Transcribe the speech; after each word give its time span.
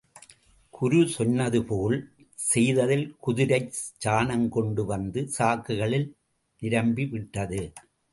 குரு 0.73 1.07
சொன்னதுபோல் 1.07 1.97
செய்ததில் 2.45 3.05
குதிரைச் 3.19 3.75
சாணம் 4.05 4.47
கொண்டு 4.49 4.85
வந்த 4.85 5.25
சாக்குகளில் 5.37 6.07
நிரம்பிவிட்டது. 6.61 7.61